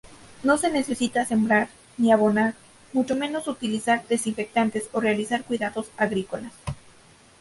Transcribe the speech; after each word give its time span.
No 0.41 0.57
se 0.57 0.71
necesita 0.71 1.25
sembrar, 1.25 1.69
ni 1.99 2.11
abonar, 2.11 2.55
mucho 2.91 3.15
menos 3.15 3.47
utilizar 3.47 4.03
desinfectantes 4.07 4.89
o 4.93 4.99
realizar 4.99 5.43
cuidados 5.43 5.91
agrícolas. 5.95 6.53